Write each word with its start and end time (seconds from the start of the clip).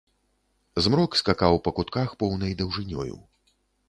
Змрок 0.85 1.17
скакаў 1.19 1.59
па 1.67 1.73
кутках 1.79 2.15
поўнай 2.23 2.57
даўжынёю. 2.63 3.15